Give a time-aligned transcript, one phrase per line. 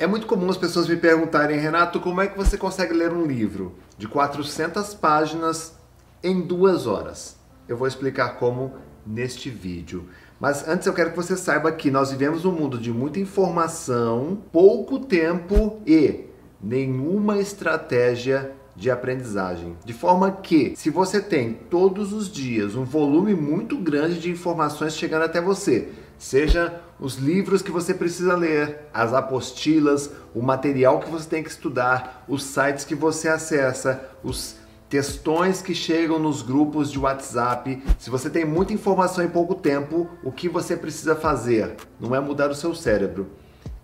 [0.00, 3.26] É muito comum as pessoas me perguntarem, Renato, como é que você consegue ler um
[3.26, 5.74] livro de 400 páginas
[6.24, 7.36] em duas horas?
[7.68, 8.72] Eu vou explicar como
[9.06, 10.08] neste vídeo.
[10.40, 14.38] Mas antes eu quero que você saiba que nós vivemos um mundo de muita informação,
[14.50, 16.24] pouco tempo e
[16.62, 19.76] nenhuma estratégia de aprendizagem.
[19.84, 24.96] De forma que, se você tem todos os dias um volume muito grande de informações
[24.96, 25.90] chegando até você,
[26.20, 31.48] seja os livros que você precisa ler, as apostilas, o material que você tem que
[31.48, 34.56] estudar, os sites que você acessa, os
[34.90, 37.82] textões que chegam nos grupos de WhatsApp.
[37.98, 41.76] Se você tem muita informação em pouco tempo, o que você precisa fazer?
[41.98, 43.28] Não é mudar o seu cérebro,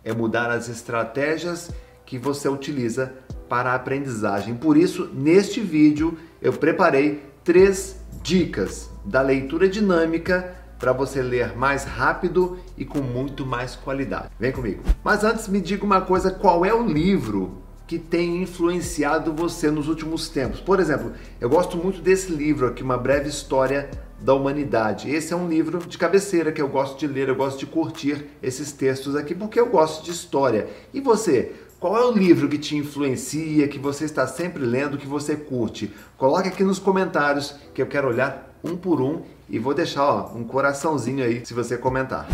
[0.05, 1.71] é mudar as estratégias
[2.05, 3.15] que você utiliza
[3.49, 4.55] para a aprendizagem.
[4.55, 11.85] Por isso, neste vídeo, eu preparei três dicas da leitura dinâmica para você ler mais
[11.85, 14.29] rápido e com muito mais qualidade.
[14.39, 14.83] Vem comigo.
[15.03, 19.89] Mas antes me diga uma coisa, qual é o livro que tem influenciado você nos
[19.89, 20.61] últimos tempos?
[20.61, 23.89] Por exemplo, eu gosto muito desse livro aqui, Uma Breve História
[24.21, 25.11] da Humanidade.
[25.11, 28.27] Esse é um livro de cabeceira que eu gosto de ler, eu gosto de curtir
[28.43, 30.69] esses textos aqui porque eu gosto de história.
[30.93, 31.53] E você?
[31.79, 35.93] Qual é o livro que te influencia, que você está sempre lendo, que você curte?
[36.17, 40.31] Coloque aqui nos comentários que eu quero olhar um por um e vou deixar ó,
[40.35, 42.29] um coraçãozinho aí se você comentar.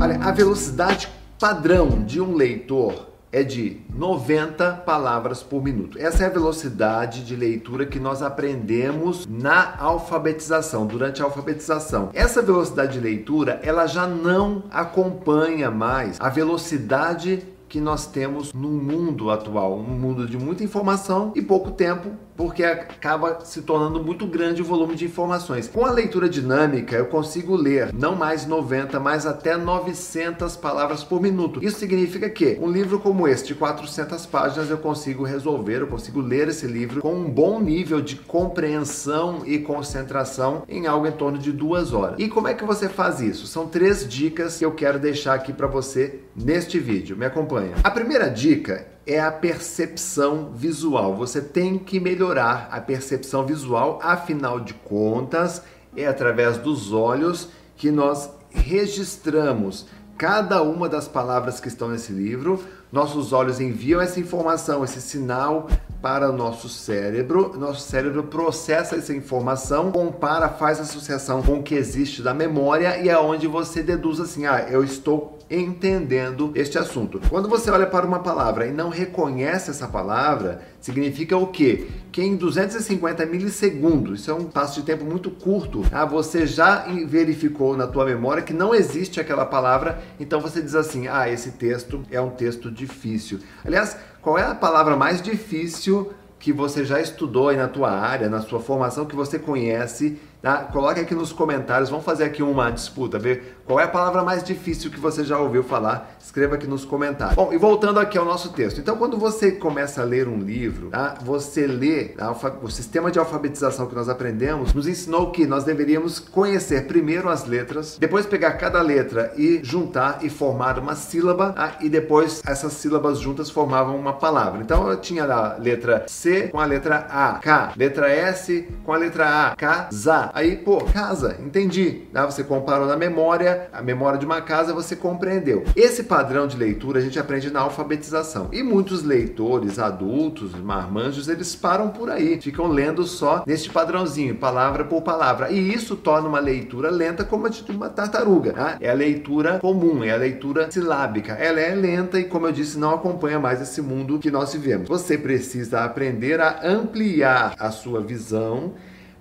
[0.00, 5.98] Olha, a velocidade padrão de um leitor é de 90 palavras por minuto.
[5.98, 12.10] Essa é a velocidade de leitura que nós aprendemos na alfabetização, durante a alfabetização.
[12.14, 18.70] Essa velocidade de leitura, ela já não acompanha mais a velocidade que nós temos no
[18.70, 24.26] mundo atual, um mundo de muita informação e pouco tempo, porque acaba se tornando muito
[24.26, 25.68] grande o volume de informações.
[25.68, 31.20] Com a leitura dinâmica, eu consigo ler não mais 90, mas até 900 palavras por
[31.20, 31.64] minuto.
[31.64, 36.20] Isso significa que um livro como esse, de 400 páginas, eu consigo resolver, eu consigo
[36.20, 41.38] ler esse livro com um bom nível de compreensão e concentração em algo em torno
[41.38, 42.16] de duas horas.
[42.18, 43.46] E como é que você faz isso?
[43.46, 47.16] São três dicas que eu quero deixar aqui para você neste vídeo.
[47.16, 47.72] Me acompanha.
[47.82, 51.14] A primeira dica é a percepção visual.
[51.16, 55.62] Você tem que melhorar a percepção visual, afinal de contas,
[55.96, 59.86] é através dos olhos que nós registramos
[60.18, 62.64] cada uma das palavras que estão nesse livro.
[62.90, 65.68] Nossos olhos enviam essa informação, esse sinal
[66.06, 67.58] para nosso cérebro.
[67.58, 73.08] Nosso cérebro processa essa informação, compara, faz associação com o que existe da memória e
[73.08, 77.20] é onde você deduz assim: ah, eu estou entendendo este assunto.
[77.28, 81.86] Quando você olha para uma palavra e não reconhece essa palavra, significa o quê?
[82.10, 86.86] Que em 250 milissegundos, isso é um passo de tempo muito curto, ah, você já
[87.06, 91.52] verificou na tua memória que não existe aquela palavra, então você diz assim: "Ah, esse
[91.52, 93.40] texto é um texto difícil".
[93.64, 98.28] Aliás, qual é a palavra mais difícil que você já estudou aí na tua área,
[98.28, 100.58] na sua formação, que você conhece Tá?
[100.58, 104.44] Coloque aqui nos comentários, vamos fazer aqui uma disputa, ver qual é a palavra mais
[104.44, 106.16] difícil que você já ouviu falar.
[106.24, 107.34] Escreva aqui nos comentários.
[107.34, 108.78] Bom, e voltando aqui ao nosso texto.
[108.78, 111.14] Então, quando você começa a ler um livro, tá?
[111.20, 112.14] você lê
[112.62, 117.44] o sistema de alfabetização que nós aprendemos, nos ensinou que nós deveríamos conhecer primeiro as
[117.44, 121.76] letras, depois pegar cada letra e juntar e formar uma sílaba, tá?
[121.80, 124.60] e depois essas sílabas juntas formavam uma palavra.
[124.60, 128.96] Então, eu tinha a letra C com a letra A, K, letra S com a
[128.96, 130.35] letra A, casa.
[130.36, 132.02] Aí, pô, casa, entendi.
[132.14, 135.64] Ah, você comparou na memória, a memória de uma casa você compreendeu.
[135.74, 138.50] Esse padrão de leitura a gente aprende na alfabetização.
[138.52, 144.84] E muitos leitores, adultos, marmanjos, eles param por aí, ficam lendo só neste padrãozinho, palavra
[144.84, 145.50] por palavra.
[145.50, 148.52] E isso torna uma leitura lenta como a de uma tartaruga.
[148.52, 148.76] Tá?
[148.78, 151.32] É a leitura comum, é a leitura silábica.
[151.32, 154.86] Ela é lenta e, como eu disse, não acompanha mais esse mundo que nós vivemos.
[154.86, 158.74] Você precisa aprender a ampliar a sua visão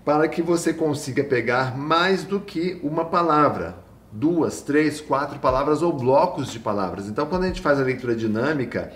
[0.06, 3.76] para que você consiga pegar mais do que uma palavra,
[4.12, 7.08] duas, três, quatro palavras ou blocos de palavras.
[7.08, 8.94] Então, quando a gente faz a leitura dinâmica,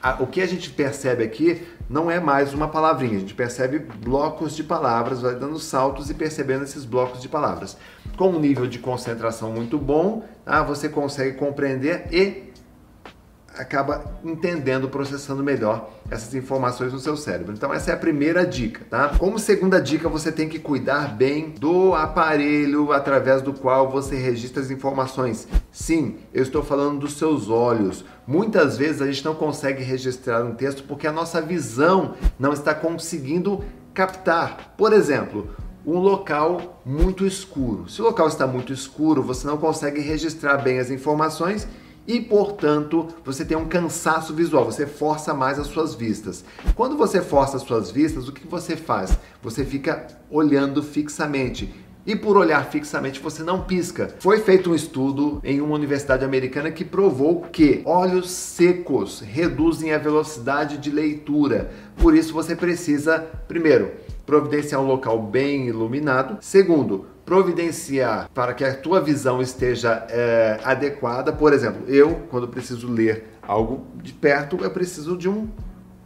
[0.00, 3.80] a, o que a gente percebe aqui não é mais uma palavrinha, a gente percebe
[3.80, 7.76] blocos de palavras, vai dando saltos e percebendo esses blocos de palavras.
[8.16, 10.62] Com um nível de concentração muito bom, tá?
[10.62, 12.51] você consegue compreender e
[13.56, 17.52] acaba entendendo, processando melhor essas informações no seu cérebro.
[17.52, 19.10] Então essa é a primeira dica, tá?
[19.18, 24.62] Como segunda dica, você tem que cuidar bem do aparelho através do qual você registra
[24.62, 25.46] as informações.
[25.70, 28.04] Sim, eu estou falando dos seus olhos.
[28.26, 32.74] Muitas vezes a gente não consegue registrar um texto porque a nossa visão não está
[32.74, 34.74] conseguindo captar.
[34.76, 35.50] Por exemplo,
[35.84, 37.88] um local muito escuro.
[37.88, 41.66] Se o local está muito escuro, você não consegue registrar bem as informações
[42.06, 46.44] e, portanto, você tem um cansaço visual, você força mais as suas vistas.
[46.74, 49.16] Quando você força as suas vistas, o que você faz?
[49.42, 51.72] Você fica olhando fixamente.
[52.04, 54.12] E por olhar fixamente você não pisca.
[54.18, 59.98] Foi feito um estudo em uma universidade americana que provou que olhos secos reduzem a
[59.98, 61.70] velocidade de leitura.
[61.98, 63.92] Por isso você precisa, primeiro,
[64.26, 66.38] providenciar um local bem iluminado.
[66.40, 71.32] Segundo, providenciar para que a tua visão esteja é, adequada.
[71.32, 75.48] Por exemplo, eu, quando preciso ler algo de perto, eu preciso de um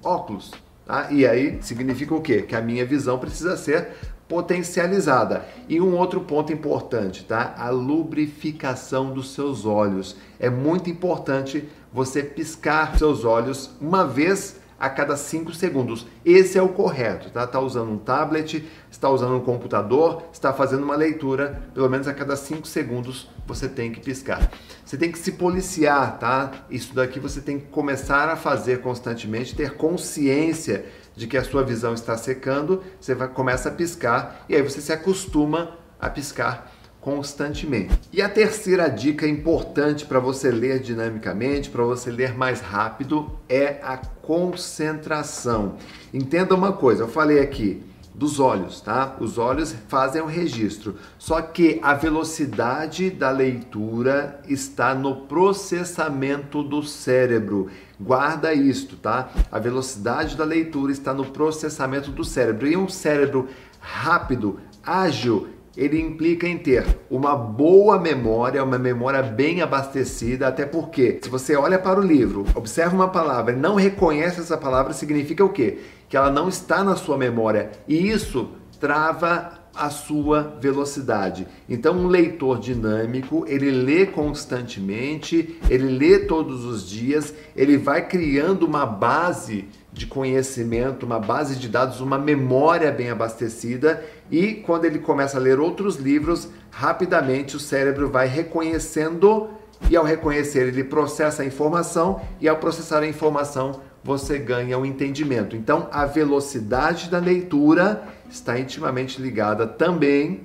[0.02, 0.52] óculos.
[0.84, 1.08] Tá?
[1.10, 2.42] E aí significa o quê?
[2.42, 3.88] Que a minha visão precisa ser
[4.28, 5.44] potencializada.
[5.68, 7.54] E um outro ponto importante, tá?
[7.58, 10.16] A lubrificação dos seus olhos.
[10.38, 16.06] É muito importante você piscar seus olhos uma vez a cada 5 segundos.
[16.24, 17.44] Esse é o correto, tá?
[17.44, 22.14] Está usando um tablet, está usando um computador, está fazendo uma leitura, pelo menos a
[22.14, 24.50] cada 5 segundos você tem que piscar.
[24.84, 26.52] Você tem que se policiar, tá?
[26.70, 30.84] Isso daqui você tem que começar a fazer constantemente, ter consciência
[31.14, 34.80] de que a sua visão está secando, você vai, começa a piscar e aí você
[34.80, 36.75] se acostuma a piscar
[37.06, 38.00] constantemente.
[38.12, 43.78] E a terceira dica importante para você ler dinamicamente, para você ler mais rápido, é
[43.80, 45.76] a concentração.
[46.12, 47.80] Entenda uma coisa, eu falei aqui
[48.12, 49.14] dos olhos, tá?
[49.20, 50.96] Os olhos fazem o registro.
[51.16, 57.70] Só que a velocidade da leitura está no processamento do cérebro.
[58.00, 59.30] Guarda isto, tá?
[59.52, 62.66] A velocidade da leitura está no processamento do cérebro.
[62.66, 63.46] E um cérebro
[63.78, 71.18] rápido, ágil, ele implica em ter uma boa memória, uma memória bem abastecida, até porque
[71.22, 75.44] se você olha para o livro, observa uma palavra e não reconhece essa palavra, significa
[75.44, 75.78] o quê?
[76.08, 78.50] Que ela não está na sua memória e isso
[78.80, 81.46] trava a sua velocidade.
[81.68, 88.64] Então, um leitor dinâmico, ele lê constantemente, ele lê todos os dias, ele vai criando
[88.64, 94.98] uma base de conhecimento, uma base de dados, uma memória bem abastecida e quando ele
[94.98, 99.48] começa a ler outros livros, rapidamente o cérebro vai reconhecendo
[99.88, 104.86] e ao reconhecer ele processa a informação e ao processar a informação você ganha um
[104.86, 105.56] entendimento.
[105.56, 110.42] Então a velocidade da leitura está intimamente ligada também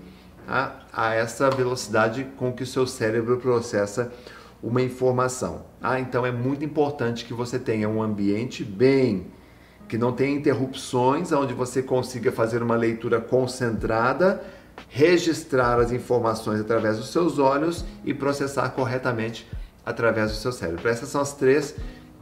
[0.48, 4.12] a, a essa velocidade com que o seu cérebro processa
[4.64, 5.66] uma informação.
[5.80, 9.28] Ah, então é muito importante que você tenha um ambiente bem
[9.88, 14.42] que não tenha interrupções, onde você consiga fazer uma leitura concentrada,
[14.88, 19.48] registrar as informações através dos seus olhos e processar corretamente
[19.86, 20.88] através do seu cérebro.
[20.88, 21.76] Essas são as três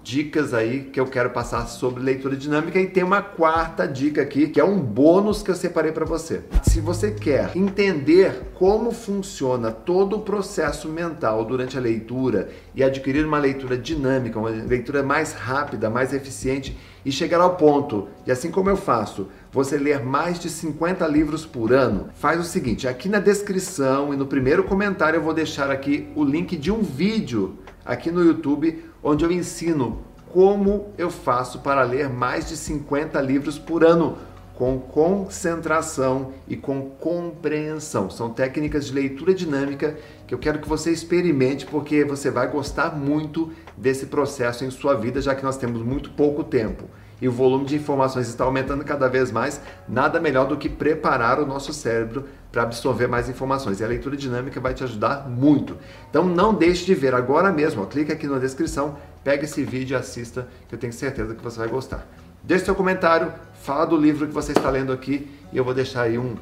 [0.04, 4.48] dicas aí que eu quero passar sobre leitura dinâmica e tem uma quarta dica aqui,
[4.48, 6.42] que é um bônus que eu separei para você.
[6.64, 13.26] Se você quer entender como funciona todo o processo mental durante a leitura e adquirir
[13.26, 18.52] uma leitura dinâmica, uma leitura mais rápida, mais eficiente e chegar ao ponto, e assim
[18.52, 23.08] como eu faço, você ler mais de 50 livros por ano, faz o seguinte, aqui
[23.08, 27.58] na descrição e no primeiro comentário eu vou deixar aqui o link de um vídeo
[27.86, 30.02] aqui no YouTube onde eu ensino
[30.32, 34.18] como eu faço para ler mais de 50 livros por ano
[34.54, 38.10] com concentração e com compreensão.
[38.10, 39.98] São técnicas de leitura dinâmica
[40.28, 44.96] que eu quero que você experimente porque você vai gostar muito desse processo em sua
[44.96, 46.86] vida, já que nós temos muito pouco tempo
[47.22, 51.40] e o volume de informações está aumentando cada vez mais, nada melhor do que preparar
[51.40, 53.80] o nosso cérebro para absorver mais informações.
[53.80, 55.78] E a leitura dinâmica vai te ajudar muito.
[56.10, 59.96] Então não deixe de ver agora mesmo, ó, clica aqui na descrição, pega esse vídeo
[59.96, 62.06] e assista, que eu tenho certeza que você vai gostar.
[62.44, 66.04] Deixe seu comentário, fala do livro que você está lendo aqui e eu vou deixar
[66.04, 66.36] aí um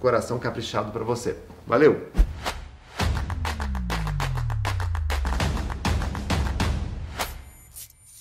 [0.00, 1.36] coração caprichado para você.
[1.66, 2.35] Valeu!